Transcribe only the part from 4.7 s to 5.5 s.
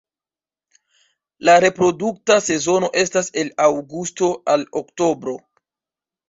oktobro.